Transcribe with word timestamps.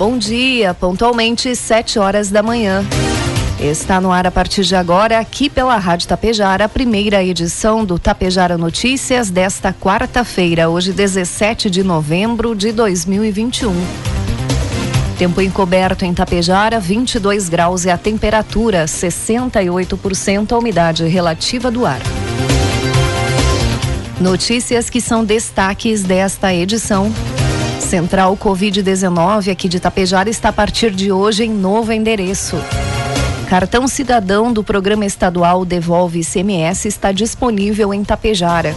Bom 0.00 0.16
dia, 0.16 0.72
pontualmente 0.72 1.54
7 1.54 1.98
horas 1.98 2.30
da 2.30 2.42
manhã. 2.42 2.82
Está 3.60 4.00
no 4.00 4.10
ar 4.10 4.26
a 4.26 4.30
partir 4.30 4.62
de 4.62 4.74
agora, 4.74 5.18
aqui 5.18 5.50
pela 5.50 5.76
Rádio 5.76 6.08
Tapejara, 6.08 6.64
a 6.64 6.68
primeira 6.70 7.22
edição 7.22 7.84
do 7.84 7.98
Tapejara 7.98 8.56
Notícias 8.56 9.28
desta 9.28 9.74
quarta-feira, 9.74 10.70
hoje 10.70 10.94
17 10.94 11.68
de 11.68 11.82
novembro 11.82 12.54
de 12.54 12.72
2021. 12.72 13.74
Tempo 15.18 15.42
encoberto 15.42 16.06
em 16.06 16.14
Tapejara, 16.14 16.80
22 16.80 17.50
graus 17.50 17.84
é 17.84 17.92
a 17.92 17.98
temperatura, 17.98 18.86
68% 18.86 20.52
a 20.52 20.58
umidade 20.58 21.06
relativa 21.06 21.70
do 21.70 21.84
ar. 21.84 22.00
Notícias 24.18 24.88
que 24.88 25.02
são 25.02 25.22
destaques 25.22 26.02
desta 26.02 26.54
edição. 26.54 27.12
Central 27.90 28.36
Covid-19 28.36 29.50
aqui 29.50 29.68
de 29.68 29.80
Tapejara 29.80 30.30
está 30.30 30.50
a 30.50 30.52
partir 30.52 30.92
de 30.92 31.10
hoje 31.10 31.42
em 31.42 31.50
novo 31.50 31.92
endereço. 31.92 32.56
Cartão 33.48 33.88
cidadão 33.88 34.52
do 34.52 34.62
Programa 34.62 35.04
Estadual 35.04 35.64
Devolve 35.64 36.20
ICMS 36.20 36.86
está 36.86 37.10
disponível 37.10 37.92
em 37.92 38.04
Tapejara. 38.04 38.76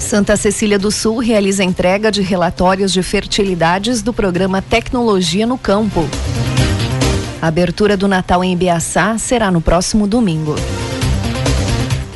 Santa 0.00 0.36
Cecília 0.36 0.80
do 0.80 0.90
Sul 0.90 1.18
realiza 1.18 1.62
entrega 1.62 2.10
de 2.10 2.22
relatórios 2.22 2.92
de 2.92 3.04
fertilidades 3.04 4.02
do 4.02 4.12
programa 4.12 4.60
Tecnologia 4.60 5.46
no 5.46 5.56
Campo. 5.56 6.08
A 7.40 7.46
abertura 7.46 7.96
do 7.96 8.08
Natal 8.08 8.42
em 8.42 8.52
Ibiaçá 8.54 9.16
será 9.16 9.52
no 9.52 9.60
próximo 9.60 10.08
domingo. 10.08 10.56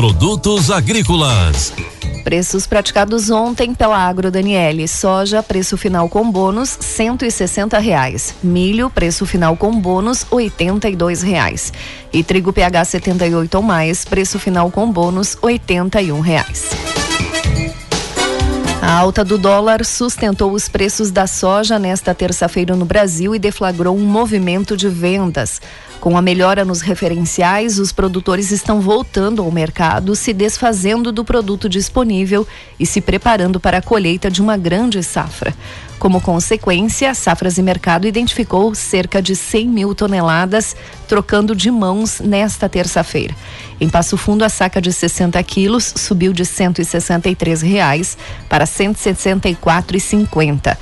Produtos 0.00 0.70
agrícolas. 0.70 1.74
Preços 2.24 2.66
praticados 2.66 3.28
ontem 3.28 3.74
pela 3.74 3.98
Agro 3.98 4.30
Daniele. 4.30 4.88
Soja, 4.88 5.42
preço 5.42 5.76
final 5.76 6.08
com 6.08 6.32
bônus, 6.32 6.70
cento 6.80 7.26
e 7.26 7.30
reais. 7.78 8.34
Milho, 8.42 8.88
preço 8.88 9.26
final 9.26 9.54
com 9.58 9.78
bônus, 9.78 10.24
oitenta 10.30 10.88
e 10.88 10.96
reais. 11.22 11.70
E 12.10 12.24
trigo 12.24 12.50
PH 12.50 12.86
78 12.86 13.54
ou 13.56 13.62
mais, 13.62 14.06
preço 14.06 14.38
final 14.38 14.70
com 14.70 14.90
bônus, 14.90 15.36
oitenta 15.42 16.00
e 16.00 16.10
reais. 16.10 16.70
A 18.90 18.94
alta 18.94 19.24
do 19.24 19.38
dólar 19.38 19.84
sustentou 19.84 20.50
os 20.50 20.68
preços 20.68 21.12
da 21.12 21.24
soja 21.24 21.78
nesta 21.78 22.12
terça-feira 22.12 22.74
no 22.74 22.84
Brasil 22.84 23.32
e 23.32 23.38
deflagrou 23.38 23.96
um 23.96 24.04
movimento 24.04 24.76
de 24.76 24.88
vendas. 24.88 25.62
Com 26.00 26.18
a 26.18 26.20
melhora 26.20 26.64
nos 26.64 26.80
referenciais, 26.80 27.78
os 27.78 27.92
produtores 27.92 28.50
estão 28.50 28.80
voltando 28.80 29.42
ao 29.42 29.50
mercado, 29.52 30.16
se 30.16 30.32
desfazendo 30.32 31.12
do 31.12 31.24
produto 31.24 31.68
disponível 31.68 32.44
e 32.80 32.84
se 32.84 33.00
preparando 33.00 33.60
para 33.60 33.78
a 33.78 33.82
colheita 33.82 34.28
de 34.28 34.42
uma 34.42 34.56
grande 34.56 35.04
safra. 35.04 35.54
Como 36.00 36.18
consequência, 36.18 37.14
Safras 37.14 37.58
e 37.58 37.62
Mercado 37.62 38.06
identificou 38.06 38.74
cerca 38.74 39.20
de 39.20 39.36
100 39.36 39.68
mil 39.68 39.94
toneladas 39.94 40.74
trocando 41.06 41.54
de 41.54 41.70
mãos 41.70 42.20
nesta 42.20 42.70
terça-feira. 42.70 43.36
Em 43.78 43.86
Passo 43.86 44.16
Fundo, 44.16 44.42
a 44.42 44.48
saca 44.48 44.80
de 44.80 44.94
60 44.94 45.42
quilos 45.42 45.92
subiu 45.94 46.32
de 46.32 46.46
163 46.46 47.60
reais 47.60 48.16
para 48.48 48.64
R$ 48.64 48.70
164,50. 48.70 50.74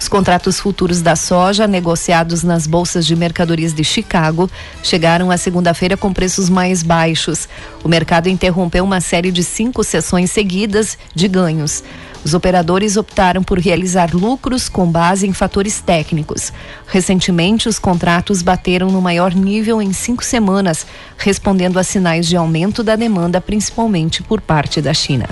Os 0.00 0.08
contratos 0.08 0.58
futuros 0.58 1.00
da 1.00 1.14
soja, 1.14 1.68
negociados 1.68 2.42
nas 2.42 2.66
bolsas 2.66 3.06
de 3.06 3.14
mercadorias 3.14 3.72
de 3.72 3.84
Chicago, 3.84 4.50
chegaram 4.82 5.30
à 5.30 5.36
segunda-feira 5.36 5.96
com 5.96 6.12
preços 6.12 6.50
mais 6.50 6.82
baixos. 6.82 7.48
O 7.84 7.88
mercado 7.88 8.28
interrompeu 8.28 8.82
uma 8.82 9.00
série 9.00 9.30
de 9.30 9.44
cinco 9.44 9.84
sessões 9.84 10.32
seguidas 10.32 10.98
de 11.14 11.28
ganhos. 11.28 11.84
Os 12.24 12.32
operadores 12.32 12.96
optaram 12.96 13.42
por 13.42 13.58
realizar 13.58 14.14
lucros 14.14 14.68
com 14.68 14.90
base 14.90 15.26
em 15.26 15.32
fatores 15.32 15.80
técnicos. 15.80 16.52
Recentemente, 16.86 17.68
os 17.68 17.78
contratos 17.78 18.40
bateram 18.40 18.90
no 18.90 19.02
maior 19.02 19.34
nível 19.34 19.82
em 19.82 19.92
cinco 19.92 20.24
semanas, 20.24 20.86
respondendo 21.18 21.78
a 21.78 21.84
sinais 21.84 22.26
de 22.26 22.36
aumento 22.36 22.82
da 22.82 22.96
demanda, 22.96 23.40
principalmente 23.40 24.22
por 24.22 24.40
parte 24.40 24.80
da 24.80 24.94
China. 24.94 25.28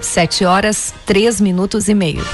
Sete 0.00 0.44
horas, 0.44 0.92
três 1.06 1.40
minutos 1.40 1.88
e 1.88 1.94
meio. 1.94 2.24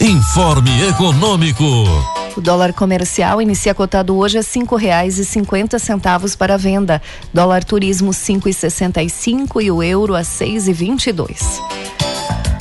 Informe 0.00 0.88
Econômico. 0.88 2.13
O 2.36 2.40
dólar 2.40 2.72
comercial 2.72 3.40
inicia 3.40 3.72
cotado 3.72 4.16
hoje 4.16 4.38
a 4.38 4.42
cinco 4.42 4.74
reais 4.74 5.18
e 5.18 5.24
cinquenta 5.24 5.78
centavos 5.78 6.34
para 6.34 6.58
venda. 6.58 7.00
Dólar 7.32 7.62
turismo 7.62 8.12
cinco 8.12 8.48
e 8.48 8.52
sessenta 8.52 9.00
e 9.00 9.08
cinco 9.08 9.60
e 9.60 9.70
o 9.70 9.80
euro 9.80 10.16
a 10.16 10.24
seis 10.24 10.66
e 10.66 10.72
vinte 10.72 11.06
e 11.06 11.12
dois. 11.12 11.62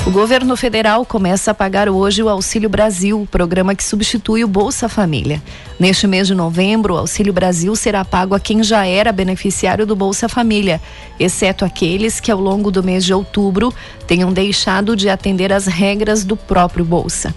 O 0.05 0.11
governo 0.11 0.55
federal 0.55 1.03
começa 1.03 1.49
a 1.49 1.53
pagar 1.55 1.89
hoje 1.89 2.21
o 2.21 2.29
Auxílio 2.29 2.69
Brasil, 2.69 3.27
programa 3.31 3.73
que 3.73 3.83
substitui 3.83 4.43
o 4.43 4.47
Bolsa 4.47 4.87
Família. 4.87 5.41
Neste 5.79 6.05
mês 6.05 6.27
de 6.27 6.35
novembro, 6.35 6.93
o 6.93 6.97
Auxílio 6.97 7.33
Brasil 7.33 7.75
será 7.75 8.05
pago 8.05 8.35
a 8.35 8.39
quem 8.39 8.61
já 8.61 8.85
era 8.85 9.11
beneficiário 9.11 9.87
do 9.87 9.95
Bolsa 9.95 10.29
Família, 10.29 10.79
exceto 11.19 11.65
aqueles 11.65 12.19
que 12.19 12.29
ao 12.29 12.39
longo 12.39 12.69
do 12.69 12.83
mês 12.83 13.03
de 13.03 13.13
outubro 13.13 13.73
tenham 14.05 14.31
deixado 14.31 14.95
de 14.95 15.09
atender 15.09 15.51
às 15.51 15.65
regras 15.65 16.23
do 16.23 16.37
próprio 16.37 16.85
Bolsa. 16.85 17.33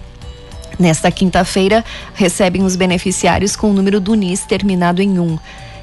Nesta 0.78 1.11
quinta-feira, 1.11 1.84
recebem 2.14 2.62
os 2.62 2.76
beneficiários 2.76 3.56
com 3.56 3.70
o 3.70 3.73
número 3.73 4.00
do 4.00 4.14
NIS 4.14 4.44
terminado 4.44 5.00
em 5.00 5.19
1. 5.19 5.38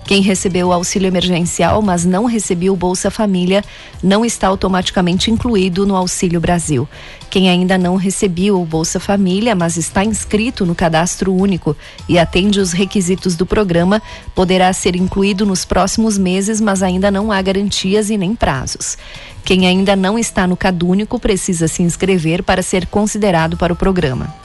Quem 0.05 0.21
recebeu 0.21 0.67
o 0.67 0.73
auxílio 0.73 1.07
emergencial, 1.07 1.81
mas 1.81 2.03
não 2.03 2.25
recebeu 2.25 2.73
o 2.73 2.75
Bolsa 2.75 3.09
Família, 3.09 3.63
não 4.03 4.25
está 4.25 4.47
automaticamente 4.47 5.31
incluído 5.31 5.85
no 5.85 5.95
Auxílio 5.95 6.41
Brasil. 6.41 6.87
Quem 7.29 7.49
ainda 7.49 7.77
não 7.77 7.95
recebeu 7.95 8.61
o 8.61 8.65
Bolsa 8.65 8.99
Família, 8.99 9.55
mas 9.55 9.77
está 9.77 10.03
inscrito 10.03 10.65
no 10.65 10.75
cadastro 10.75 11.33
único 11.33 11.75
e 12.07 12.19
atende 12.19 12.59
os 12.59 12.73
requisitos 12.73 13.35
do 13.37 13.45
programa, 13.45 14.01
poderá 14.35 14.71
ser 14.73 14.95
incluído 14.95 15.45
nos 15.45 15.63
próximos 15.63 16.17
meses, 16.17 16.59
mas 16.59 16.83
ainda 16.83 17.09
não 17.09 17.31
há 17.31 17.41
garantias 17.41 18.09
e 18.09 18.17
nem 18.17 18.35
prazos. 18.35 18.97
Quem 19.45 19.67
ainda 19.67 19.95
não 19.95 20.19
está 20.19 20.45
no 20.45 20.57
cadúnico 20.57 21.17
precisa 21.17 21.67
se 21.69 21.81
inscrever 21.81 22.43
para 22.43 22.61
ser 22.61 22.87
considerado 22.87 23.55
para 23.55 23.71
o 23.71 23.75
programa. 23.75 24.43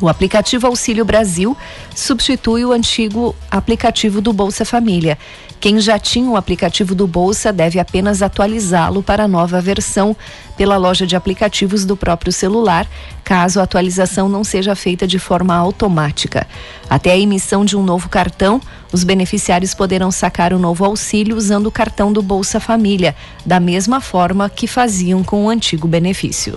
O 0.00 0.08
aplicativo 0.08 0.66
Auxílio 0.66 1.04
Brasil 1.04 1.56
substitui 1.94 2.64
o 2.64 2.70
antigo 2.70 3.34
aplicativo 3.50 4.20
do 4.20 4.32
Bolsa 4.32 4.64
Família. 4.64 5.18
Quem 5.60 5.80
já 5.80 5.98
tinha 5.98 6.30
o 6.30 6.36
aplicativo 6.36 6.94
do 6.94 7.04
Bolsa 7.04 7.52
deve 7.52 7.80
apenas 7.80 8.22
atualizá-lo 8.22 9.02
para 9.02 9.24
a 9.24 9.28
nova 9.28 9.60
versão 9.60 10.16
pela 10.56 10.76
loja 10.76 11.04
de 11.04 11.16
aplicativos 11.16 11.84
do 11.84 11.96
próprio 11.96 12.32
celular, 12.32 12.86
caso 13.24 13.58
a 13.58 13.64
atualização 13.64 14.28
não 14.28 14.44
seja 14.44 14.76
feita 14.76 15.04
de 15.04 15.18
forma 15.18 15.56
automática. 15.56 16.46
Até 16.88 17.10
a 17.10 17.18
emissão 17.18 17.64
de 17.64 17.76
um 17.76 17.82
novo 17.82 18.08
cartão, 18.08 18.60
os 18.92 19.02
beneficiários 19.02 19.74
poderão 19.74 20.12
sacar 20.12 20.52
o 20.52 20.60
novo 20.60 20.84
auxílio 20.84 21.36
usando 21.36 21.66
o 21.66 21.72
cartão 21.72 22.12
do 22.12 22.22
Bolsa 22.22 22.60
Família, 22.60 23.16
da 23.44 23.58
mesma 23.58 24.00
forma 24.00 24.48
que 24.48 24.68
faziam 24.68 25.24
com 25.24 25.46
o 25.46 25.50
antigo 25.50 25.88
benefício. 25.88 26.56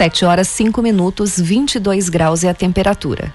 7 0.00 0.24
horas 0.24 0.48
5 0.48 0.80
minutos, 0.80 1.38
22 1.38 2.08
graus 2.08 2.42
é 2.42 2.48
a 2.48 2.54
temperatura. 2.54 3.30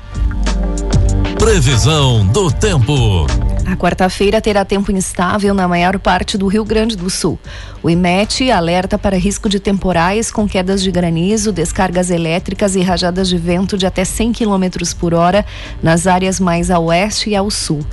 Previsão 1.38 2.25
do 2.25 2.51
tempo. 2.51 3.27
A 3.67 3.75
quarta-feira 3.75 4.41
terá 4.41 4.65
tempo 4.65 4.91
instável 4.91 5.53
na 5.53 5.67
maior 5.67 6.00
parte 6.00 6.39
do 6.39 6.47
Rio 6.47 6.65
Grande 6.65 6.97
do 6.97 7.07
Sul. 7.07 7.38
O 7.83 7.89
IMET 7.89 8.50
alerta 8.50 8.97
para 8.97 9.15
risco 9.15 9.47
de 9.47 9.59
temporais 9.59 10.31
com 10.31 10.47
quedas 10.47 10.81
de 10.81 10.89
granizo, 10.89 11.51
descargas 11.51 12.09
elétricas 12.09 12.75
e 12.75 12.81
rajadas 12.81 13.29
de 13.29 13.38
vento 13.38 13.77
de 13.77 13.85
até 13.85 14.03
100 14.03 14.33
km 14.33 14.65
por 15.00 15.13
hora 15.13 15.45
nas 15.83 16.07
áreas 16.07 16.39
mais 16.39 16.71
a 16.71 16.79
oeste 16.79 17.29
e 17.29 17.35
ao 17.35 17.51
sul. 17.51 17.85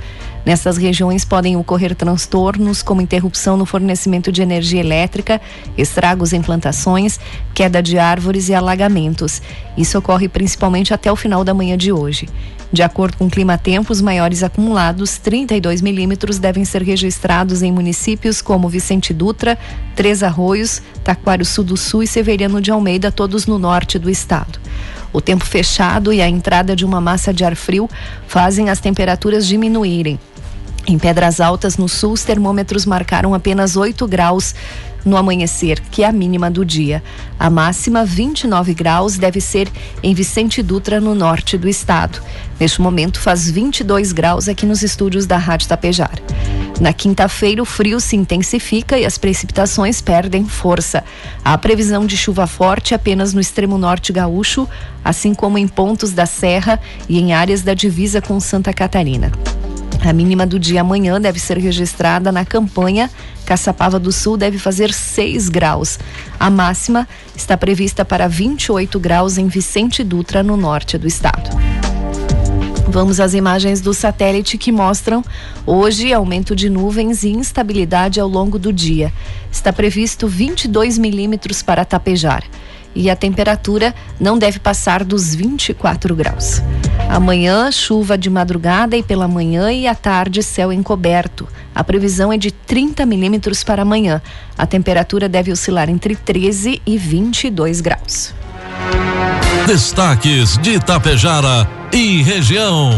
Nessas 0.45 0.75
regiões 0.75 1.23
podem 1.23 1.55
ocorrer 1.55 1.95
transtornos 1.95 2.81
como 2.81 3.01
interrupção 3.01 3.55
no 3.55 3.65
fornecimento 3.65 4.31
de 4.31 4.41
energia 4.41 4.81
elétrica, 4.81 5.39
estragos 5.77 6.33
em 6.33 6.41
plantações, 6.41 7.19
queda 7.53 7.81
de 7.81 7.97
árvores 7.97 8.49
e 8.49 8.53
alagamentos. 8.53 9.41
Isso 9.77 9.97
ocorre 9.97 10.27
principalmente 10.27 10.93
até 10.93 11.11
o 11.11 11.15
final 11.15 11.43
da 11.43 11.53
manhã 11.53 11.77
de 11.77 11.91
hoje. 11.91 12.27
De 12.73 12.81
acordo 12.81 13.17
com 13.17 13.27
o 13.27 13.29
Clima 13.29 13.55
Tempo, 13.55 13.93
os 13.93 14.01
maiores 14.01 14.41
acumulados, 14.41 15.17
32 15.19 15.79
milímetros, 15.79 16.39
devem 16.39 16.65
ser 16.65 16.81
registrados 16.81 17.61
em 17.61 17.71
municípios 17.71 18.41
como 18.41 18.67
Vicente 18.67 19.13
Dutra, 19.13 19.57
Três 19.95 20.23
Arroios, 20.23 20.81
Taquário 21.03 21.45
Sul 21.45 21.63
do 21.63 21.77
Sul 21.77 22.01
e 22.01 22.07
Severiano 22.07 22.59
de 22.59 22.71
Almeida, 22.71 23.11
todos 23.11 23.45
no 23.45 23.59
norte 23.59 23.99
do 23.99 24.09
estado. 24.09 24.59
O 25.13 25.21
tempo 25.21 25.45
fechado 25.45 26.11
e 26.11 26.19
a 26.19 26.27
entrada 26.27 26.75
de 26.75 26.83
uma 26.83 26.99
massa 26.99 27.31
de 27.31 27.45
ar 27.45 27.55
frio 27.55 27.87
fazem 28.27 28.71
as 28.71 28.79
temperaturas 28.79 29.45
diminuírem. 29.45 30.19
Em 30.85 30.97
Pedras 30.97 31.39
Altas, 31.39 31.77
no 31.77 31.87
sul, 31.87 32.11
os 32.11 32.23
termômetros 32.23 32.85
marcaram 32.85 33.33
apenas 33.33 33.77
8 33.77 34.05
graus 34.07 34.53
no 35.05 35.17
amanhecer, 35.17 35.79
que 35.79 36.03
é 36.03 36.07
a 36.07 36.11
mínima 36.11 36.49
do 36.49 36.65
dia. 36.65 37.03
A 37.39 37.49
máxima, 37.49 38.05
29 38.05 38.73
graus, 38.73 39.17
deve 39.17 39.39
ser 39.41 39.69
em 40.01 40.13
Vicente 40.13 40.61
Dutra, 40.61 40.99
no 40.99 41.15
norte 41.15 41.57
do 41.57 41.67
estado. 41.67 42.21
Neste 42.59 42.81
momento, 42.81 43.19
faz 43.19 43.49
22 43.49 44.11
graus 44.11 44.47
aqui 44.47 44.65
nos 44.65 44.81
estúdios 44.81 45.25
da 45.25 45.37
Rádio 45.37 45.67
Tapejar. 45.67 46.19
Na 46.79 46.91
quinta-feira, 46.91 47.61
o 47.61 47.65
frio 47.65 47.99
se 47.99 48.15
intensifica 48.15 48.97
e 48.97 49.05
as 49.05 49.17
precipitações 49.17 50.01
perdem 50.01 50.45
força. 50.45 51.03
Há 51.43 51.57
previsão 51.57 52.05
de 52.05 52.17
chuva 52.17 52.47
forte 52.47 52.95
apenas 52.95 53.33
no 53.33 53.39
extremo 53.39 53.77
norte 53.77 54.11
gaúcho, 54.11 54.67
assim 55.03 55.33
como 55.33 55.57
em 55.57 55.67
pontos 55.67 56.11
da 56.11 56.25
Serra 56.25 56.79
e 57.07 57.19
em 57.19 57.33
áreas 57.33 57.61
da 57.61 57.73
divisa 57.73 58.21
com 58.21 58.39
Santa 58.39 58.73
Catarina. 58.73 59.31
A 60.05 60.11
mínima 60.11 60.45
do 60.45 60.59
dia 60.59 60.81
amanhã 60.81 61.19
deve 61.19 61.39
ser 61.39 61.57
registrada 61.57 62.31
na 62.31 62.43
campanha. 62.43 63.09
Caçapava 63.45 63.97
do 63.97 64.11
Sul 64.11 64.35
deve 64.35 64.59
fazer 64.59 64.93
6 64.93 65.47
graus. 65.47 65.97
A 66.37 66.49
máxima 66.49 67.07
está 67.35 67.55
prevista 67.55 68.03
para 68.03 68.27
28 68.27 68.99
graus 68.99 69.37
em 69.37 69.47
Vicente 69.47 70.03
Dutra, 70.03 70.43
no 70.43 70.57
norte 70.57 70.97
do 70.97 71.07
estado. 71.07 71.49
Vamos 72.89 73.19
às 73.21 73.33
imagens 73.33 73.79
do 73.79 73.93
satélite 73.93 74.57
que 74.57 74.71
mostram 74.71 75.23
hoje 75.65 76.13
aumento 76.13 76.53
de 76.53 76.69
nuvens 76.69 77.23
e 77.23 77.29
instabilidade 77.29 78.19
ao 78.19 78.27
longo 78.27 78.59
do 78.59 78.73
dia. 78.73 79.11
Está 79.49 79.71
previsto 79.71 80.27
22 80.27 80.97
milímetros 80.97 81.63
para 81.63 81.85
tapejar 81.85 82.43
e 82.93 83.09
a 83.09 83.15
temperatura 83.15 83.95
não 84.19 84.37
deve 84.37 84.59
passar 84.59 85.03
dos 85.03 85.33
24 85.33 86.15
graus. 86.15 86.61
Amanhã, 87.13 87.71
chuva 87.71 88.17
de 88.17 88.27
madrugada 88.27 88.97
e 88.97 89.03
pela 89.03 89.27
manhã 89.27 89.71
e 89.71 89.85
à 89.85 89.93
tarde, 89.93 90.41
céu 90.41 90.73
encoberto. 90.73 91.47
A 91.75 91.83
previsão 91.83 92.33
é 92.33 92.37
de 92.37 92.49
30 92.49 93.05
milímetros 93.05 93.63
para 93.63 93.83
amanhã. 93.83 94.19
A 94.57 94.65
temperatura 94.65 95.29
deve 95.29 95.51
oscilar 95.51 95.91
entre 95.91 96.15
13 96.15 96.81
e 96.83 96.97
22 96.97 97.81
graus. 97.81 98.33
Destaques 99.67 100.57
de 100.57 100.71
Itapejara 100.71 101.69
e 101.91 102.23
região. 102.23 102.89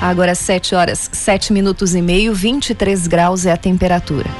Agora 0.00 0.34
7 0.34 0.74
horas, 0.74 1.10
7 1.12 1.52
minutos 1.52 1.94
e 1.94 2.00
meio, 2.00 2.34
23 2.34 3.06
graus 3.06 3.44
é 3.44 3.52
a 3.52 3.56
temperatura. 3.58 4.30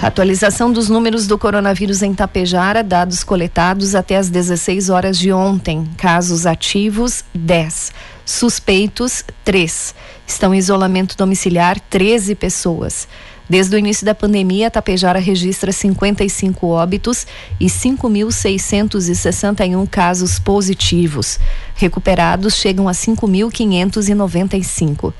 Atualização 0.00 0.72
dos 0.72 0.88
números 0.88 1.26
do 1.26 1.36
coronavírus 1.36 2.02
em 2.02 2.14
Tapejara, 2.14 2.84
dados 2.84 3.24
coletados 3.24 3.96
até 3.96 4.16
as 4.16 4.30
16 4.30 4.90
horas 4.90 5.18
de 5.18 5.32
ontem. 5.32 5.90
Casos 5.96 6.46
ativos, 6.46 7.24
10. 7.34 7.92
Suspeitos, 8.24 9.24
3. 9.44 9.96
Estão 10.24 10.54
em 10.54 10.58
isolamento 10.58 11.16
domiciliar, 11.16 11.80
13 11.80 12.36
pessoas. 12.36 13.08
Desde 13.48 13.74
o 13.74 13.78
início 13.78 14.04
da 14.04 14.14
pandemia, 14.14 14.70
Tapejara 14.70 15.18
registra 15.18 15.72
55 15.72 16.66
óbitos 16.66 17.26
e 17.58 17.64
5.661 17.66 19.88
casos 19.88 20.38
positivos. 20.38 21.40
Recuperados 21.74 22.54
chegam 22.54 22.86
a 22.88 22.92
5.595. 22.92 25.14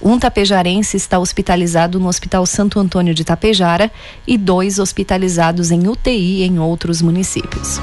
Um 0.00 0.16
tapejarense 0.18 0.96
está 0.96 1.18
hospitalizado 1.18 1.98
no 1.98 2.08
Hospital 2.08 2.46
Santo 2.46 2.78
Antônio 2.78 3.12
de 3.14 3.24
Tapejara 3.24 3.90
e 4.26 4.38
dois 4.38 4.78
hospitalizados 4.78 5.72
em 5.72 5.88
UTI 5.88 6.44
em 6.44 6.60
outros 6.60 7.02
municípios. 7.02 7.80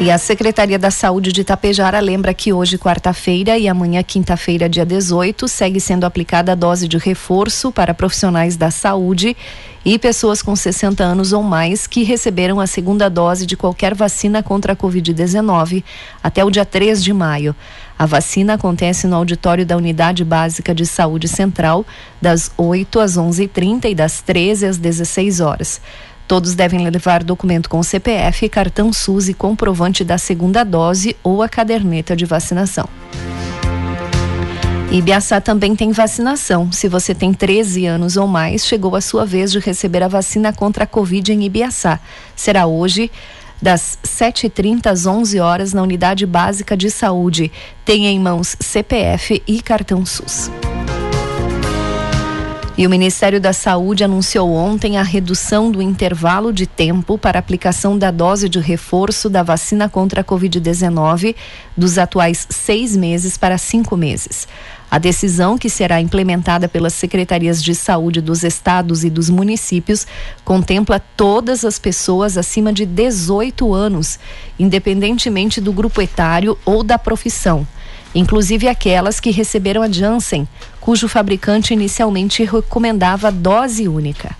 E 0.00 0.10
a 0.10 0.16
Secretaria 0.16 0.78
da 0.78 0.90
Saúde 0.90 1.30
de 1.30 1.44
Tapejara 1.44 2.00
lembra 2.00 2.32
que 2.32 2.54
hoje, 2.54 2.78
quarta-feira, 2.78 3.58
e 3.58 3.68
amanhã, 3.68 4.02
quinta-feira, 4.02 4.66
dia 4.66 4.86
18, 4.86 5.46
segue 5.46 5.78
sendo 5.78 6.06
aplicada 6.06 6.52
a 6.52 6.54
dose 6.54 6.88
de 6.88 6.96
reforço 6.96 7.70
para 7.70 7.92
profissionais 7.92 8.56
da 8.56 8.70
saúde 8.70 9.36
e 9.84 9.98
pessoas 9.98 10.40
com 10.40 10.56
60 10.56 11.04
anos 11.04 11.34
ou 11.34 11.42
mais 11.42 11.86
que 11.86 12.02
receberam 12.02 12.60
a 12.60 12.66
segunda 12.66 13.10
dose 13.10 13.44
de 13.44 13.58
qualquer 13.58 13.94
vacina 13.94 14.42
contra 14.42 14.72
a 14.72 14.76
Covid-19 14.76 15.84
até 16.22 16.42
o 16.42 16.50
dia 16.50 16.64
3 16.64 17.04
de 17.04 17.12
maio. 17.12 17.54
A 17.98 18.06
vacina 18.06 18.54
acontece 18.54 19.06
no 19.06 19.16
auditório 19.16 19.66
da 19.66 19.76
Unidade 19.76 20.24
Básica 20.24 20.74
de 20.74 20.86
Saúde 20.86 21.28
Central, 21.28 21.84
das 22.22 22.50
8 22.56 22.98
às 23.00 23.18
11h30 23.18 23.90
e 23.90 23.94
das 23.94 24.22
13 24.22 24.64
às 24.64 24.78
16 24.78 25.40
horas. 25.40 25.78
Todos 26.30 26.54
devem 26.54 26.88
levar 26.88 27.24
documento 27.24 27.68
com 27.68 27.82
CPF, 27.82 28.48
cartão 28.48 28.92
SUS 28.92 29.28
e 29.28 29.34
comprovante 29.34 30.04
da 30.04 30.16
segunda 30.16 30.62
dose 30.62 31.16
ou 31.24 31.42
a 31.42 31.48
caderneta 31.48 32.14
de 32.14 32.24
vacinação. 32.24 32.88
Ibiaçá 34.92 35.40
também 35.40 35.74
tem 35.74 35.90
vacinação. 35.90 36.70
Se 36.70 36.86
você 36.86 37.16
tem 37.16 37.34
13 37.34 37.84
anos 37.84 38.16
ou 38.16 38.28
mais, 38.28 38.64
chegou 38.64 38.94
a 38.94 39.00
sua 39.00 39.26
vez 39.26 39.50
de 39.50 39.58
receber 39.58 40.04
a 40.04 40.08
vacina 40.08 40.52
contra 40.52 40.84
a 40.84 40.86
Covid 40.86 41.32
em 41.32 41.42
Ibiaçá. 41.42 41.98
Será 42.36 42.64
hoje, 42.64 43.10
das 43.60 43.98
7h30 44.04 44.86
às 44.86 45.06
11 45.06 45.40
horas, 45.40 45.72
na 45.72 45.82
Unidade 45.82 46.26
Básica 46.26 46.76
de 46.76 46.92
Saúde. 46.92 47.50
Tenha 47.84 48.08
em 48.08 48.20
mãos 48.20 48.56
CPF 48.60 49.42
e 49.48 49.60
cartão 49.60 50.06
SUS. 50.06 50.48
E 52.78 52.86
o 52.86 52.90
Ministério 52.90 53.40
da 53.40 53.52
Saúde 53.52 54.04
anunciou 54.04 54.54
ontem 54.54 54.96
a 54.96 55.02
redução 55.02 55.70
do 55.70 55.82
intervalo 55.82 56.52
de 56.52 56.66
tempo 56.66 57.18
para 57.18 57.38
aplicação 57.38 57.98
da 57.98 58.10
dose 58.10 58.48
de 58.48 58.58
reforço 58.60 59.28
da 59.28 59.42
vacina 59.42 59.88
contra 59.88 60.20
a 60.20 60.24
Covid-19 60.24 61.34
dos 61.76 61.98
atuais 61.98 62.46
seis 62.48 62.96
meses 62.96 63.36
para 63.36 63.58
cinco 63.58 63.96
meses. 63.96 64.46
A 64.90 64.98
decisão, 64.98 65.58
que 65.58 65.68
será 65.68 66.00
implementada 66.00 66.68
pelas 66.68 66.94
secretarias 66.94 67.62
de 67.62 67.74
saúde 67.74 68.20
dos 68.20 68.44
estados 68.44 69.04
e 69.04 69.10
dos 69.10 69.28
municípios, 69.28 70.06
contempla 70.44 71.00
todas 71.16 71.64
as 71.64 71.78
pessoas 71.78 72.38
acima 72.38 72.72
de 72.72 72.86
18 72.86 73.74
anos, 73.74 74.18
independentemente 74.58 75.60
do 75.60 75.72
grupo 75.72 76.00
etário 76.00 76.56
ou 76.64 76.82
da 76.82 76.98
profissão 76.98 77.66
inclusive 78.14 78.68
aquelas 78.68 79.20
que 79.20 79.30
receberam 79.30 79.82
a 79.82 79.90
Janssen, 79.90 80.48
cujo 80.80 81.08
fabricante 81.08 81.74
inicialmente 81.74 82.44
recomendava 82.44 83.30
dose 83.30 83.86
única. 83.88 84.36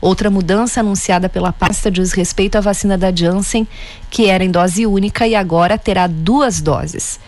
Outra 0.00 0.30
mudança 0.30 0.80
anunciada 0.80 1.28
pela 1.28 1.52
pasta 1.52 1.90
diz 1.90 2.12
respeito 2.12 2.56
à 2.56 2.60
vacina 2.60 2.96
da 2.96 3.14
Janssen, 3.14 3.68
que 4.08 4.26
era 4.26 4.42
em 4.42 4.50
dose 4.50 4.86
única 4.86 5.26
e 5.26 5.34
agora 5.34 5.76
terá 5.76 6.06
duas 6.06 6.60
doses. 6.60 7.20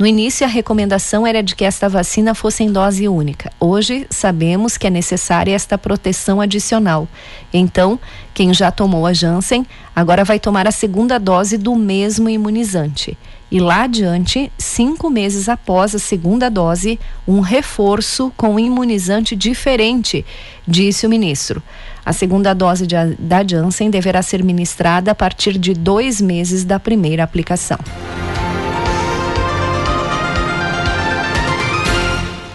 No 0.00 0.06
início, 0.06 0.46
a 0.46 0.48
recomendação 0.48 1.26
era 1.26 1.42
de 1.42 1.54
que 1.54 1.62
esta 1.62 1.86
vacina 1.86 2.34
fosse 2.34 2.64
em 2.64 2.72
dose 2.72 3.06
única. 3.06 3.52
Hoje, 3.60 4.06
sabemos 4.08 4.78
que 4.78 4.86
é 4.86 4.90
necessária 4.90 5.54
esta 5.54 5.76
proteção 5.76 6.40
adicional. 6.40 7.06
Então, 7.52 8.00
quem 8.32 8.54
já 8.54 8.70
tomou 8.70 9.04
a 9.04 9.12
Janssen 9.12 9.66
agora 9.94 10.24
vai 10.24 10.40
tomar 10.40 10.66
a 10.66 10.70
segunda 10.70 11.18
dose 11.18 11.58
do 11.58 11.76
mesmo 11.76 12.30
imunizante. 12.30 13.14
E 13.50 13.60
lá 13.60 13.82
adiante, 13.82 14.50
cinco 14.56 15.10
meses 15.10 15.50
após 15.50 15.94
a 15.94 15.98
segunda 15.98 16.48
dose, 16.48 16.98
um 17.28 17.40
reforço 17.40 18.32
com 18.38 18.58
imunizante 18.58 19.36
diferente, 19.36 20.24
disse 20.66 21.06
o 21.06 21.10
ministro. 21.10 21.62
A 22.06 22.14
segunda 22.14 22.54
dose 22.54 22.86
de, 22.86 22.96
da 23.18 23.46
Janssen 23.46 23.90
deverá 23.90 24.22
ser 24.22 24.42
ministrada 24.42 25.10
a 25.10 25.14
partir 25.14 25.58
de 25.58 25.74
dois 25.74 26.22
meses 26.22 26.64
da 26.64 26.80
primeira 26.80 27.22
aplicação. 27.22 27.78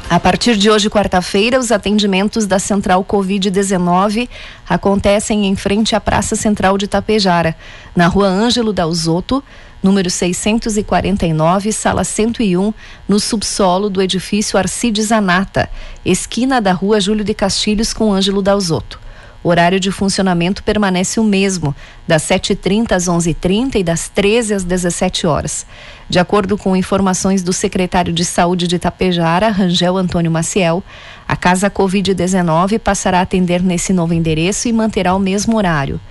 A 0.07 0.19
partir 0.19 0.55
de 0.55 0.69
hoje, 0.69 0.87
quarta-feira, 0.87 1.59
os 1.59 1.71
atendimentos 1.71 2.45
da 2.45 2.59
Central 2.59 3.03
Covid-19 3.03 4.29
acontecem 4.69 5.47
em 5.47 5.55
frente 5.55 5.95
à 5.95 5.99
Praça 5.99 6.35
Central 6.35 6.77
de 6.77 6.87
Tapejara, 6.87 7.55
na 7.95 8.05
rua 8.05 8.27
Ângelo 8.27 8.71
Dalzotto, 8.71 9.43
número 9.81 10.07
649, 10.09 11.71
sala 11.71 12.03
101, 12.03 12.71
no 13.07 13.19
subsolo 13.19 13.89
do 13.89 13.99
edifício 13.99 14.59
Arcides 14.59 15.11
Anata, 15.11 15.67
esquina 16.05 16.61
da 16.61 16.71
rua 16.71 17.01
Júlio 17.01 17.25
de 17.25 17.33
Castilhos 17.33 17.91
com 17.91 18.13
Ângelo 18.13 18.43
Dalzotto. 18.43 19.04
O 19.45 19.49
horário 19.49 19.79
de 19.79 19.91
funcionamento 19.91 20.63
permanece 20.63 21.19
o 21.19 21.23
mesmo, 21.23 21.75
das 22.07 22.23
7h30 22.23 22.93
às 22.93 23.05
11h30 23.05 23.75
e 23.75 23.83
das 23.83 24.09
13 24.09 24.55
às 24.55 24.63
17 24.63 25.27
horas. 25.27 25.67
De 26.09 26.17
acordo 26.17 26.57
com 26.57 26.75
informações 26.75 27.43
do 27.43 27.53
secretário 27.53 28.11
de 28.11 28.25
Saúde 28.25 28.67
de 28.67 28.77
Itapejara, 28.77 29.49
Rangel 29.49 29.97
Antônio 29.97 30.31
Maciel, 30.31 30.83
a 31.27 31.35
Casa 31.35 31.69
Covid-19 31.69 32.79
passará 32.79 33.19
a 33.19 33.21
atender 33.21 33.61
nesse 33.61 33.93
novo 33.93 34.15
endereço 34.15 34.67
e 34.67 34.73
manterá 34.73 35.13
o 35.13 35.19
mesmo 35.19 35.57
horário. 35.57 36.01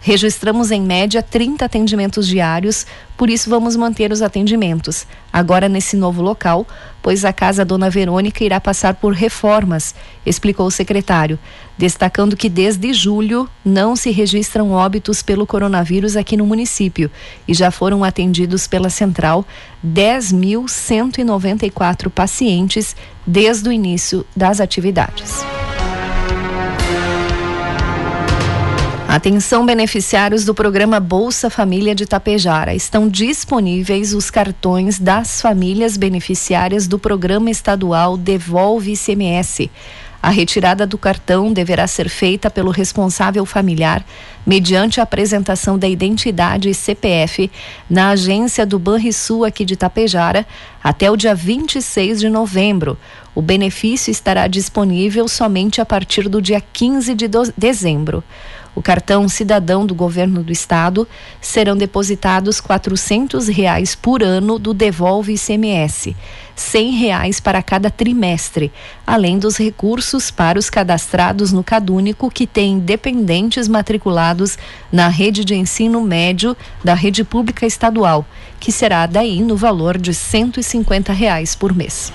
Registramos 0.00 0.70
em 0.70 0.80
média 0.80 1.20
30 1.22 1.64
atendimentos 1.64 2.28
diários, 2.28 2.86
por 3.16 3.28
isso 3.28 3.50
vamos 3.50 3.74
manter 3.76 4.12
os 4.12 4.22
atendimentos. 4.22 5.04
Agora 5.32 5.68
nesse 5.68 5.96
novo 5.96 6.22
local, 6.22 6.64
pois 7.02 7.24
a 7.24 7.32
casa 7.32 7.64
Dona 7.64 7.90
Verônica 7.90 8.44
irá 8.44 8.60
passar 8.60 8.94
por 8.94 9.12
reformas, 9.12 9.92
explicou 10.24 10.66
o 10.66 10.70
secretário, 10.70 11.36
destacando 11.76 12.36
que 12.36 12.48
desde 12.48 12.92
julho 12.92 13.50
não 13.64 13.96
se 13.96 14.10
registram 14.10 14.70
óbitos 14.70 15.22
pelo 15.22 15.46
coronavírus 15.46 16.16
aqui 16.16 16.36
no 16.36 16.46
município 16.46 17.10
e 17.46 17.54
já 17.54 17.70
foram 17.70 18.02
atendidos 18.04 18.66
pela 18.66 18.90
central 18.90 19.46
10.194 19.84 22.10
pacientes 22.10 22.96
desde 23.26 23.68
o 23.68 23.72
início 23.72 24.24
das 24.36 24.60
atividades. 24.60 25.44
Atenção 29.16 29.64
beneficiários 29.64 30.44
do 30.44 30.54
programa 30.54 31.00
Bolsa 31.00 31.48
Família 31.48 31.94
de 31.94 32.04
Tapejara. 32.04 32.74
Estão 32.74 33.08
disponíveis 33.08 34.12
os 34.12 34.30
cartões 34.30 34.98
das 34.98 35.40
famílias 35.40 35.96
beneficiárias 35.96 36.86
do 36.86 36.98
programa 36.98 37.50
estadual 37.50 38.18
Devolve 38.18 38.92
ICMS. 38.92 39.70
A 40.22 40.28
retirada 40.28 40.86
do 40.86 40.98
cartão 40.98 41.50
deverá 41.50 41.86
ser 41.86 42.10
feita 42.10 42.50
pelo 42.50 42.70
responsável 42.70 43.46
familiar 43.46 44.04
mediante 44.44 45.00
a 45.00 45.04
apresentação 45.04 45.78
da 45.78 45.88
identidade 45.88 46.68
e 46.68 46.74
CPF 46.74 47.50
na 47.88 48.10
agência 48.10 48.66
do 48.66 48.78
Banrisul 48.78 49.46
aqui 49.46 49.64
de 49.64 49.76
Tapejara 49.76 50.46
até 50.84 51.10
o 51.10 51.16
dia 51.16 51.34
26 51.34 52.20
de 52.20 52.28
novembro. 52.28 52.98
O 53.34 53.40
benefício 53.40 54.10
estará 54.10 54.46
disponível 54.46 55.26
somente 55.26 55.80
a 55.80 55.86
partir 55.86 56.28
do 56.28 56.42
dia 56.42 56.60
15 56.60 57.14
de 57.14 57.28
dezembro 57.56 58.22
o 58.76 58.82
cartão 58.82 59.26
cidadão 59.26 59.86
do 59.86 59.94
governo 59.94 60.44
do 60.44 60.52
estado, 60.52 61.08
serão 61.40 61.74
depositados 61.74 62.60
R$ 62.60 63.50
reais 63.50 63.94
por 63.96 64.22
ano 64.22 64.58
do 64.58 64.74
Devolve 64.74 65.32
ICMS, 65.32 66.14
R$ 66.54 66.90
reais 66.90 67.40
para 67.40 67.62
cada 67.62 67.90
trimestre, 67.90 68.70
além 69.06 69.38
dos 69.38 69.56
recursos 69.56 70.30
para 70.30 70.58
os 70.58 70.68
cadastrados 70.68 71.52
no 71.52 71.64
Cadúnico 71.64 72.30
que 72.30 72.46
têm 72.46 72.78
dependentes 72.78 73.66
matriculados 73.66 74.58
na 74.92 75.08
rede 75.08 75.42
de 75.42 75.54
ensino 75.54 76.02
médio 76.02 76.54
da 76.84 76.92
rede 76.92 77.24
pública 77.24 77.64
estadual, 77.64 78.26
que 78.60 78.70
será 78.70 79.06
daí 79.06 79.40
no 79.40 79.56
valor 79.56 79.96
de 79.96 80.12
150 80.12 81.14
reais 81.14 81.54
por 81.54 81.74
mês. 81.74 82.12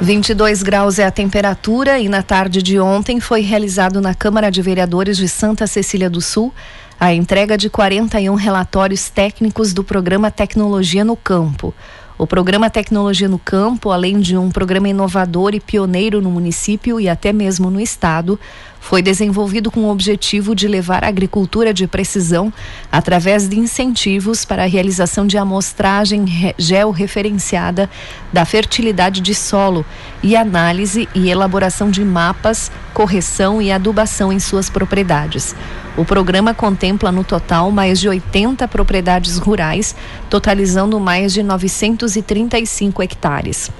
22 0.00 0.62
graus 0.62 0.98
é 0.98 1.04
a 1.04 1.10
temperatura 1.10 1.98
e 1.98 2.08
na 2.08 2.22
tarde 2.22 2.62
de 2.62 2.80
ontem 2.80 3.20
foi 3.20 3.42
realizado 3.42 4.00
na 4.00 4.14
Câmara 4.14 4.50
de 4.50 4.62
Vereadores 4.62 5.18
de 5.18 5.28
Santa 5.28 5.66
Cecília 5.66 6.08
do 6.08 6.22
Sul 6.22 6.54
a 6.98 7.12
entrega 7.12 7.56
de 7.56 7.68
41 7.68 8.34
relatórios 8.34 9.10
técnicos 9.10 9.74
do 9.74 9.84
programa 9.84 10.30
Tecnologia 10.30 11.04
no 11.04 11.16
Campo. 11.16 11.74
O 12.16 12.26
programa 12.26 12.70
Tecnologia 12.70 13.28
no 13.28 13.38
Campo, 13.38 13.90
além 13.90 14.20
de 14.20 14.38
um 14.38 14.50
programa 14.50 14.88
inovador 14.88 15.54
e 15.54 15.60
pioneiro 15.60 16.22
no 16.22 16.30
município 16.30 16.98
e 16.98 17.06
até 17.06 17.30
mesmo 17.30 17.70
no 17.70 17.80
estado, 17.80 18.40
foi 18.80 19.02
desenvolvido 19.02 19.70
com 19.70 19.80
o 19.84 19.90
objetivo 19.90 20.54
de 20.54 20.66
levar 20.66 21.04
a 21.04 21.08
agricultura 21.08 21.72
de 21.72 21.86
precisão 21.86 22.52
através 22.90 23.48
de 23.48 23.58
incentivos 23.58 24.44
para 24.44 24.64
a 24.64 24.66
realização 24.66 25.26
de 25.26 25.36
amostragem 25.38 26.24
georreferenciada 26.58 27.88
da 28.32 28.44
fertilidade 28.44 29.20
de 29.20 29.34
solo 29.34 29.84
e 30.22 30.34
análise 30.34 31.08
e 31.14 31.30
elaboração 31.30 31.90
de 31.90 32.04
mapas, 32.04 32.72
correção 32.92 33.60
e 33.60 33.70
adubação 33.70 34.32
em 34.32 34.40
suas 34.40 34.70
propriedades. 34.70 35.54
O 35.96 36.04
programa 36.04 36.54
contempla 36.54 37.12
no 37.12 37.22
total 37.22 37.70
mais 37.70 38.00
de 38.00 38.08
80 38.08 38.66
propriedades 38.68 39.36
rurais, 39.38 39.94
totalizando 40.28 40.98
mais 40.98 41.32
de 41.32 41.42
935 41.42 43.02
hectares. 43.02 43.70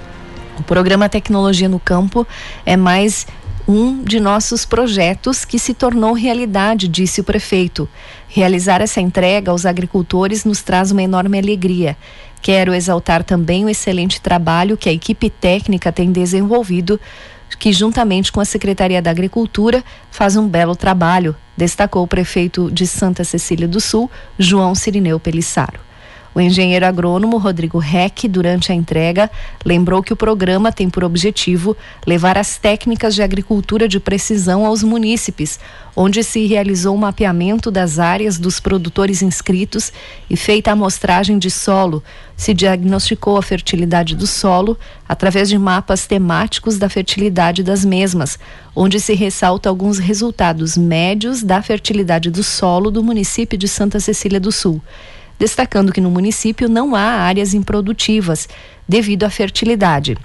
O 0.58 0.62
programa 0.62 1.08
Tecnologia 1.08 1.70
no 1.70 1.80
Campo 1.80 2.26
é 2.66 2.76
mais 2.76 3.26
um 3.66 4.02
de 4.02 4.18
nossos 4.18 4.64
projetos 4.64 5.44
que 5.44 5.58
se 5.58 5.74
tornou 5.74 6.12
realidade, 6.12 6.88
disse 6.88 7.20
o 7.20 7.24
prefeito. 7.24 7.88
Realizar 8.28 8.80
essa 8.80 9.00
entrega 9.00 9.50
aos 9.50 9.66
agricultores 9.66 10.44
nos 10.44 10.62
traz 10.62 10.90
uma 10.90 11.02
enorme 11.02 11.38
alegria. 11.38 11.96
Quero 12.42 12.74
exaltar 12.74 13.22
também 13.22 13.64
o 13.64 13.68
excelente 13.68 14.20
trabalho 14.20 14.76
que 14.76 14.88
a 14.88 14.92
equipe 14.92 15.28
técnica 15.28 15.92
tem 15.92 16.10
desenvolvido 16.10 16.98
que, 17.58 17.72
juntamente 17.72 18.32
com 18.32 18.40
a 18.40 18.44
Secretaria 18.44 19.02
da 19.02 19.10
Agricultura, 19.10 19.84
faz 20.10 20.36
um 20.36 20.48
belo 20.48 20.76
trabalho, 20.76 21.36
destacou 21.56 22.02
o 22.02 22.08
prefeito 22.08 22.70
de 22.70 22.86
Santa 22.86 23.24
Cecília 23.24 23.68
do 23.68 23.80
Sul, 23.80 24.10
João 24.38 24.74
Cirineu 24.74 25.20
Pelissaro. 25.20 25.89
O 26.32 26.40
engenheiro 26.40 26.86
agrônomo 26.86 27.38
Rodrigo 27.38 27.78
Reck, 27.78 28.28
durante 28.28 28.70
a 28.70 28.74
entrega, 28.74 29.28
lembrou 29.64 30.00
que 30.00 30.12
o 30.12 30.16
programa 30.16 30.70
tem 30.70 30.88
por 30.88 31.02
objetivo 31.02 31.76
levar 32.06 32.38
as 32.38 32.56
técnicas 32.56 33.16
de 33.16 33.22
agricultura 33.22 33.88
de 33.88 33.98
precisão 33.98 34.64
aos 34.64 34.84
munícipes, 34.84 35.58
onde 35.96 36.22
se 36.22 36.46
realizou 36.46 36.94
o 36.94 36.96
um 36.96 37.00
mapeamento 37.00 37.68
das 37.68 37.98
áreas 37.98 38.38
dos 38.38 38.60
produtores 38.60 39.22
inscritos 39.22 39.92
e 40.30 40.36
feita 40.36 40.70
a 40.70 40.74
amostragem 40.74 41.36
de 41.36 41.50
solo. 41.50 42.00
Se 42.36 42.54
diagnosticou 42.54 43.36
a 43.36 43.42
fertilidade 43.42 44.14
do 44.14 44.26
solo 44.26 44.78
através 45.08 45.48
de 45.48 45.58
mapas 45.58 46.06
temáticos 46.06 46.78
da 46.78 46.88
fertilidade 46.88 47.64
das 47.64 47.84
mesmas, 47.84 48.38
onde 48.74 49.00
se 49.00 49.14
ressalta 49.14 49.68
alguns 49.68 49.98
resultados 49.98 50.76
médios 50.76 51.42
da 51.42 51.60
fertilidade 51.60 52.30
do 52.30 52.44
solo 52.44 52.88
do 52.88 53.02
município 53.02 53.58
de 53.58 53.66
Santa 53.66 53.98
Cecília 53.98 54.38
do 54.38 54.52
Sul 54.52 54.80
destacando 55.40 55.90
que 55.90 56.02
no 56.02 56.10
município 56.10 56.68
não 56.68 56.94
há 56.94 57.00
áreas 57.00 57.54
improdutivas 57.54 58.46
devido 58.86 59.24
à 59.24 59.30
fertilidade. 59.30 60.18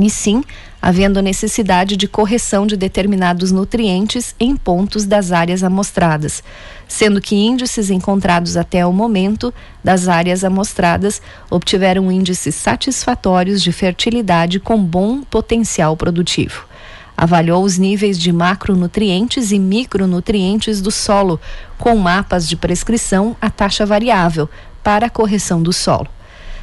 E 0.00 0.10
sim, 0.10 0.42
havendo 0.82 1.22
necessidade 1.22 1.96
de 1.96 2.08
correção 2.08 2.66
de 2.66 2.76
determinados 2.76 3.52
nutrientes 3.52 4.34
em 4.38 4.56
pontos 4.56 5.04
das 5.04 5.30
áreas 5.30 5.62
amostradas, 5.62 6.42
sendo 6.88 7.20
que 7.20 7.36
índices 7.36 7.88
encontrados 7.88 8.56
até 8.56 8.84
o 8.84 8.92
momento 8.92 9.54
das 9.82 10.08
áreas 10.08 10.42
amostradas 10.42 11.22
obtiveram 11.48 12.10
índices 12.10 12.56
satisfatórios 12.56 13.62
de 13.62 13.70
fertilidade 13.70 14.58
com 14.58 14.76
bom 14.82 15.22
potencial 15.22 15.96
produtivo 15.96 16.67
avaliou 17.18 17.64
os 17.64 17.76
níveis 17.76 18.16
de 18.16 18.32
macronutrientes 18.32 19.50
e 19.50 19.58
micronutrientes 19.58 20.80
do 20.80 20.92
solo, 20.92 21.40
com 21.76 21.96
mapas 21.96 22.48
de 22.48 22.54
prescrição 22.54 23.36
a 23.40 23.50
taxa 23.50 23.84
variável 23.84 24.48
para 24.84 25.06
a 25.06 25.10
correção 25.10 25.60
do 25.60 25.72
solo. 25.72 26.06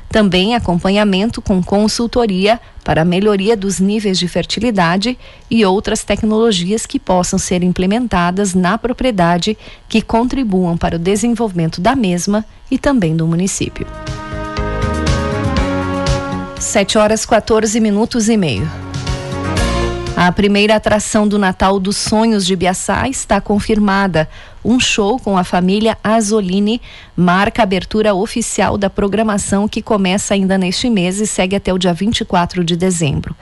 Também 0.07 0.55
acompanhamento 0.55 1.41
com 1.41 1.61
consultoria 1.61 2.57
para 2.85 3.03
melhoria 3.03 3.57
dos 3.57 3.81
níveis 3.81 4.17
de 4.17 4.29
fertilidade 4.29 5.17
e 5.51 5.65
outras 5.65 6.05
tecnologias 6.05 6.85
que 6.85 6.99
possam 6.99 7.37
ser 7.37 7.61
implementadas 7.61 8.53
na 8.53 8.77
propriedade 8.77 9.57
que 9.89 10.01
contribuam 10.01 10.77
para 10.77 10.95
o 10.95 10.99
desenvolvimento 10.99 11.81
da 11.81 11.97
mesma 11.97 12.45
e 12.71 12.77
também 12.77 13.13
do 13.13 13.27
município. 13.27 13.85
7 16.57 16.97
horas 16.97 17.25
14 17.25 17.77
minutos 17.81 18.29
e 18.29 18.37
meio. 18.37 18.84
A 20.17 20.31
primeira 20.31 20.77
atração 20.77 21.27
do 21.27 21.37
Natal 21.37 21.77
dos 21.77 21.97
Sonhos 21.97 22.45
de 22.45 22.55
Biaçá 22.55 23.09
está 23.09 23.41
confirmada. 23.41 24.29
Um 24.63 24.79
show 24.79 25.19
com 25.19 25.37
a 25.37 25.43
família 25.43 25.97
Azolini 26.01 26.81
marca 27.17 27.61
a 27.61 27.63
abertura 27.63 28.15
oficial 28.15 28.77
da 28.77 28.89
programação 28.89 29.67
que 29.67 29.81
começa 29.81 30.33
ainda 30.33 30.57
neste 30.57 30.89
mês 30.89 31.19
e 31.19 31.27
segue 31.27 31.57
até 31.57 31.73
o 31.73 31.77
dia 31.77 31.93
24 31.93 32.63
de 32.63 32.77
dezembro. 32.77 33.35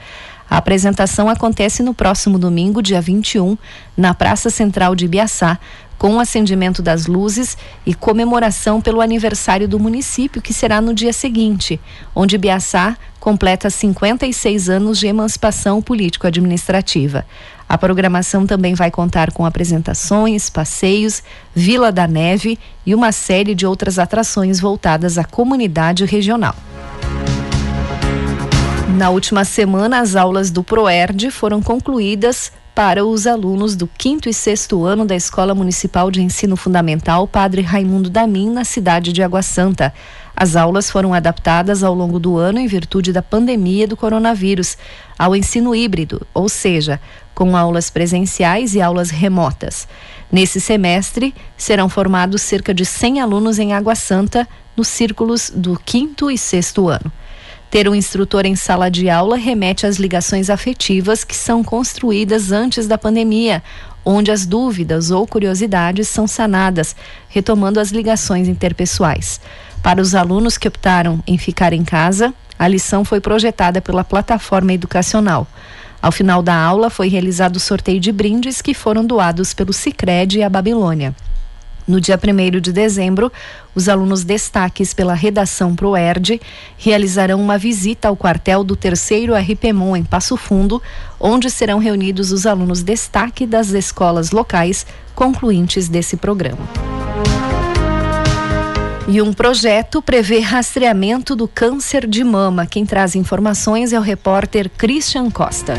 A 0.49 0.57
apresentação 0.57 1.29
acontece 1.29 1.83
no 1.83 1.93
próximo 1.93 2.39
domingo, 2.39 2.81
dia 2.81 2.99
21, 2.99 3.55
na 3.95 4.13
Praça 4.13 4.49
Central 4.49 4.95
de 4.95 5.07
Biaçá, 5.07 5.59
com 6.03 6.15
o 6.15 6.19
acendimento 6.19 6.81
das 6.81 7.07
luzes 7.07 7.57
e 7.85 7.93
comemoração 7.93 8.81
pelo 8.81 8.99
aniversário 8.99 9.69
do 9.69 9.79
município, 9.79 10.41
que 10.41 10.53
será 10.53 10.81
no 10.81 10.93
dia 10.93 11.13
seguinte, 11.13 11.79
onde 12.13 12.37
Biaçá 12.37 12.97
completa 13.21 13.69
56 13.69 14.67
anos 14.67 14.99
de 14.99 15.07
emancipação 15.07 15.81
político-administrativa. 15.81 17.25
A 17.69 17.77
programação 17.77 18.45
também 18.45 18.73
vai 18.73 18.91
contar 18.91 19.31
com 19.31 19.45
apresentações, 19.45 20.49
passeios, 20.49 21.23
Vila 21.55 21.89
da 21.89 22.05
Neve 22.05 22.59
e 22.85 22.93
uma 22.93 23.13
série 23.13 23.55
de 23.55 23.65
outras 23.65 23.97
atrações 23.97 24.59
voltadas 24.59 25.17
à 25.17 25.23
comunidade 25.23 26.03
regional. 26.03 26.53
Na 28.97 29.09
última 29.09 29.45
semana, 29.45 30.01
as 30.01 30.17
aulas 30.17 30.51
do 30.51 30.65
ProERD 30.65 31.31
foram 31.31 31.61
concluídas 31.61 32.51
para 32.75 33.05
os 33.05 33.27
alunos 33.27 33.75
do 33.75 33.87
quinto 33.87 34.27
e 34.27 34.33
sexto 34.33 34.83
ano 34.83 35.05
da 35.05 35.15
Escola 35.15 35.53
Municipal 35.53 36.09
de 36.09 36.21
Ensino 36.21 36.55
Fundamental 36.55 37.27
Padre 37.27 37.61
Raimundo 37.61 38.09
Damin, 38.09 38.49
na 38.49 38.63
cidade 38.63 39.13
de 39.13 39.21
Água 39.21 39.43
Santa. 39.43 39.93
As 40.35 40.55
aulas 40.55 40.89
foram 40.89 41.13
adaptadas 41.13 41.83
ao 41.83 41.93
longo 41.93 42.19
do 42.19 42.37
ano 42.37 42.59
em 42.59 42.65
virtude 42.65 43.13
da 43.13 43.21
pandemia 43.21 43.87
do 43.87 43.95
coronavírus 43.95 44.75
ao 45.17 45.35
ensino 45.35 45.75
híbrido, 45.75 46.25
ou 46.33 46.49
seja, 46.49 46.99
com 47.35 47.55
aulas 47.55 47.91
presenciais 47.91 48.73
e 48.73 48.81
aulas 48.81 49.11
remotas. 49.11 49.87
Nesse 50.31 50.59
semestre, 50.59 51.35
serão 51.55 51.87
formados 51.87 52.41
cerca 52.41 52.73
de 52.73 52.85
100 52.85 53.21
alunos 53.21 53.59
em 53.59 53.73
Água 53.73 53.93
Santa, 53.93 54.47
nos 54.75 54.87
círculos 54.87 55.51
do 55.53 55.79
quinto 55.85 56.31
e 56.31 56.37
sexto 56.39 56.87
ano. 56.87 57.11
Ter 57.73 57.89
um 57.89 57.95
instrutor 57.95 58.45
em 58.45 58.55
sala 58.55 58.87
de 58.87 59.09
aula 59.09 59.35
remete 59.35 59.87
às 59.87 59.97
ligações 59.97 60.51
afetivas 60.51 61.23
que 61.23 61.35
são 61.35 61.63
construídas 61.63 62.51
antes 62.51 62.85
da 62.85 62.99
pandemia, 62.99 63.63
onde 64.05 64.29
as 64.29 64.45
dúvidas 64.45 65.09
ou 65.09 65.25
curiosidades 65.25 66.07
são 66.07 66.27
sanadas, 66.27 66.95
retomando 67.27 67.79
as 67.79 67.89
ligações 67.89 68.47
interpessoais. 68.47 69.41
Para 69.81 69.99
os 69.99 70.13
alunos 70.13 70.55
que 70.55 70.67
optaram 70.67 71.19
em 71.25 71.35
ficar 71.35 71.73
em 71.73 71.83
casa, 71.83 72.31
a 72.59 72.67
lição 72.67 73.03
foi 73.03 73.19
projetada 73.19 73.81
pela 73.81 74.03
plataforma 74.03 74.71
educacional. 74.71 75.47
Ao 75.99 76.11
final 76.11 76.43
da 76.43 76.55
aula, 76.55 76.91
foi 76.91 77.07
realizado 77.07 77.55
o 77.55 77.59
sorteio 77.59 77.99
de 77.99 78.11
brindes 78.11 78.61
que 78.61 78.75
foram 78.75 79.03
doados 79.03 79.51
pelo 79.51 79.73
Cicred 79.73 80.37
e 80.37 80.43
a 80.43 80.49
Babilônia. 80.49 81.15
No 81.87 81.99
dia 81.99 82.17
1 82.17 82.61
de 82.61 82.71
dezembro, 82.71 83.31
os 83.75 83.89
alunos 83.89 84.23
destaques 84.23 84.93
pela 84.93 85.13
redação 85.13 85.75
ProERD 85.75 86.39
realizarão 86.77 87.41
uma 87.41 87.57
visita 87.57 88.07
ao 88.07 88.15
quartel 88.15 88.63
do 88.63 88.75
terceiro 88.75 89.33
RPMON 89.35 89.97
em 89.97 90.03
Passo 90.03 90.37
Fundo, 90.37 90.81
onde 91.19 91.49
serão 91.49 91.79
reunidos 91.79 92.31
os 92.31 92.45
alunos 92.45 92.83
destaque 92.83 93.45
das 93.45 93.69
escolas 93.69 94.31
locais 94.31 94.85
concluintes 95.13 95.89
desse 95.89 96.15
programa. 96.15 96.61
E 99.05 99.21
um 99.21 99.33
projeto 99.33 100.01
prevê 100.01 100.39
rastreamento 100.39 101.35
do 101.35 101.45
câncer 101.45 102.07
de 102.07 102.23
mama. 102.23 102.65
Quem 102.65 102.85
traz 102.85 103.15
informações 103.15 103.91
é 103.91 103.99
o 103.99 104.01
repórter 104.01 104.69
Christian 104.69 105.29
Costa. 105.29 105.73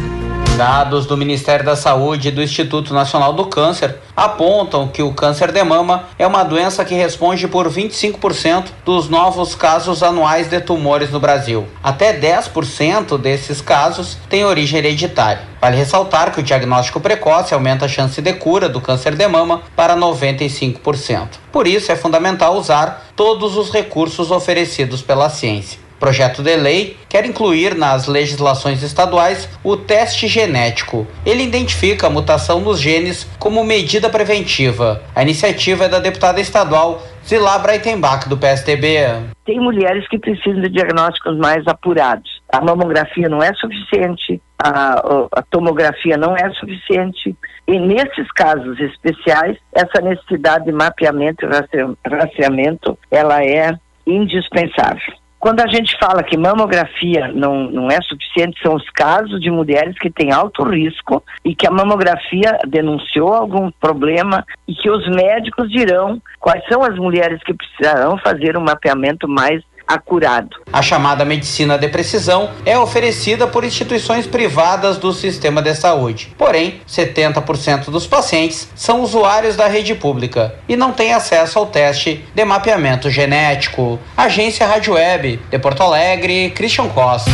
Dados 0.57 1.05
do 1.05 1.17
Ministério 1.17 1.65
da 1.65 1.75
Saúde 1.75 2.29
e 2.29 2.31
do 2.31 2.41
Instituto 2.41 2.95
Nacional 2.95 3.33
do 3.33 3.47
Câncer 3.47 3.97
apontam 4.17 4.87
que 4.87 5.03
o 5.03 5.13
câncer 5.13 5.51
de 5.51 5.65
mama 5.65 6.05
é 6.17 6.25
uma 6.25 6.45
doença 6.45 6.85
que 6.85 6.95
responde 6.95 7.49
por 7.49 7.69
25% 7.69 8.67
dos 8.85 9.09
novos 9.09 9.57
casos 9.57 10.01
anuais 10.01 10.49
de 10.49 10.61
tumores 10.61 11.11
no 11.11 11.19
Brasil. 11.19 11.67
Até 11.83 12.17
10% 12.17 13.19
desses 13.19 13.61
casos 13.61 14.17
têm 14.29 14.45
origem 14.45 14.79
hereditária. 14.79 15.43
Vale 15.61 15.77
ressaltar 15.77 16.33
que 16.33 16.39
o 16.39 16.45
diagnóstico 16.45 17.01
precoce 17.01 17.53
aumenta 17.53 17.87
a 17.87 17.89
chance 17.89 18.23
de 18.23 18.33
cura 18.35 18.69
do 18.69 18.81
câncer 18.81 19.17
de 19.17 19.27
mama 19.27 19.63
para 19.75 19.97
95%. 19.97 21.31
Por 21.51 21.67
isso 21.67 21.91
é 21.91 21.97
fundamental 21.97 22.57
usar 22.57 23.07
todos 23.17 23.57
os 23.57 23.73
recursos 23.73 24.31
oferecidos 24.31 25.03
pela 25.03 25.29
ciência 25.29 25.84
projeto 25.99 26.43
de 26.43 26.57
lei 26.57 26.97
quer 27.09 27.25
incluir 27.25 27.75
nas 27.75 28.07
legislações 28.07 28.83
estaduais 28.83 29.49
o 29.63 29.77
teste 29.77 30.27
genético. 30.27 31.07
Ele 31.25 31.43
identifica 31.43 32.07
a 32.07 32.11
mutação 32.11 32.61
nos 32.61 32.81
genes 32.81 33.25
como 33.39 33.65
medida 33.65 34.09
preventiva. 34.09 35.03
A 35.15 35.23
iniciativa 35.23 35.85
é 35.85 35.89
da 35.89 35.99
deputada 35.99 36.41
estadual 36.41 37.03
Zilá 37.27 37.59
Breitenbach, 37.59 38.29
do 38.29 38.37
PSDB. 38.37 38.99
Tem 39.47 39.59
mulheres 39.59 40.07
que 40.09 40.19
precisam 40.19 40.61
de 40.61 40.69
diagnósticos 40.69 41.39
mais 41.39 41.67
apurados. 41.67 42.43
A 42.53 42.61
mamografia 42.61 43.29
não 43.29 43.43
é 43.43 43.53
suficiente, 43.55 44.41
a, 44.63 45.27
a 45.33 45.43
tomografia 45.51 46.17
não 46.19 46.37
é 46.37 46.51
suficiente. 46.53 47.35
E 47.67 47.79
nesses 47.79 48.31
casos 48.33 48.79
especiais, 48.79 49.57
essa 49.73 50.03
necessidade 50.03 50.67
de 50.67 50.73
mapeamento 50.73 51.47
e 51.47 52.09
rastreamento, 52.09 52.99
ela 53.11 53.43
é 53.43 53.75
indispensável. 54.07 55.15
Quando 55.45 55.61
a 55.61 55.67
gente 55.67 55.95
fala 55.99 56.23
que 56.23 56.39
mamografia 56.39 57.29
não, 57.29 57.71
não 57.71 57.89
é 57.89 58.01
suficiente, 58.01 58.59
são 58.63 58.75
os 58.75 58.89
casos 58.89 59.39
de 59.43 59.51
mulheres 59.51 59.95
que 59.99 60.11
têm 60.11 60.33
alto 60.33 60.63
risco 60.63 61.23
e 61.45 61.55
que 61.55 61.67
a 61.67 61.71
mamografia 61.71 62.57
denunciou 62.67 63.35
algum 63.35 63.71
problema 63.73 64.43
e 64.67 64.75
que 64.75 64.89
os 64.89 65.07
médicos 65.07 65.71
dirão 65.71 66.19
quais 66.41 66.67
são 66.67 66.83
as 66.83 66.97
mulheres 66.97 67.43
que 67.45 67.53
precisarão 67.53 68.17
fazer 68.25 68.57
um 68.57 68.63
mapeamento 68.63 69.29
mais 69.29 69.63
acurado. 69.87 70.57
A 70.73 70.83
chamada 70.83 71.25
medicina 71.25 71.79
de 71.79 71.89
precisão 71.89 72.51
é 72.65 72.79
oferecida 72.79 73.47
por 73.47 73.65
instituições 73.65 74.27
privadas 74.27 74.99
do 74.99 75.13
sistema 75.13 75.63
de 75.63 75.75
saúde. 75.75 76.35
Porém, 76.37 76.81
70% 76.89 77.91
dos 77.91 78.07
pacientes 78.07 78.69
são 78.75 79.03
usuários 79.03 79.57
da 79.57 79.67
rede 79.67 79.95
pública 79.95 80.55
e 80.69 80.77
não 80.77 80.93
têm 80.93 81.13
acesso 81.13 81.59
ao 81.59 81.67
teste 81.67 82.25
de 82.35 82.45
mapeamento 82.45 83.11
genético. 83.11 83.99
Agência 84.17 84.67
Rádio 84.67 84.95
Web, 84.95 85.41
de 85.51 85.59
Porto 85.59 85.83
Alegre, 85.83 86.51
Christian 86.51 86.89
Costa. 86.89 87.31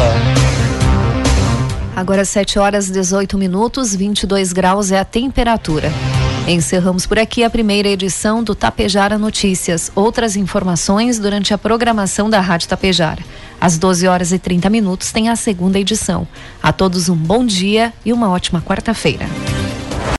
Agora 1.95 2.25
7 2.25 2.59
horas 2.59 2.91
18 2.91 3.37
minutos, 3.37 3.95
22 3.95 4.53
graus 4.53 4.91
é 4.91 4.99
a 4.99 5.05
temperatura. 5.05 5.91
Encerramos 6.49 7.07
por 7.07 7.19
aqui 7.19 7.45
a 7.45 7.51
primeira 7.51 7.89
edição 7.89 8.43
do 8.43 8.55
Tapejara 8.55 9.19
Notícias. 9.19 9.93
Outras 9.95 10.37
informações 10.37 11.19
durante 11.19 11.55
a 11.55 11.59
programação 11.59 12.29
da 12.29 12.41
Rádio 12.41 12.69
Tapejara. 12.69 13.23
Às 13.61 13.79
12 13.79 14.09
horas 14.09 14.33
e 14.33 14.39
30 14.39 14.71
minutos 14.71 15.13
tem 15.13 15.29
a 15.29 15.37
segunda 15.37 15.79
edição. 15.79 16.27
A 16.63 16.73
todos 16.73 17.09
um 17.09 17.17
bom 17.17 17.45
dia 17.45 17.93
e 18.05 18.13
uma 18.13 18.31
ótima 18.31 18.61
quarta-feira. 18.61 19.27